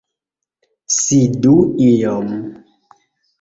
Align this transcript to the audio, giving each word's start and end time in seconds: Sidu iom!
Sidu 0.99 1.51
iom! 1.89 2.33